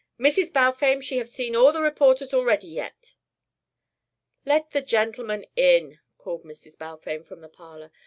"Mrs. 0.19 0.51
Balfame 0.51 1.01
she 1.03 1.19
have 1.19 1.29
seen 1.29 1.55
all 1.55 1.71
the 1.71 1.83
reporters 1.83 2.33
already 2.33 2.65
yet." 2.67 3.13
"Let 4.47 4.71
the 4.71 4.81
gentleman 4.81 5.45
in," 5.55 5.99
called 6.17 6.41
Mrs. 6.43 6.75
Balfame 6.75 7.23
from 7.23 7.41
the 7.41 7.47
parlour. 7.49 7.91